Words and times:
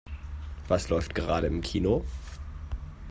Was 0.67 0.89
läuft 0.89 1.13
gerade 1.13 1.45
im 1.45 1.61
Kino? 1.61 2.03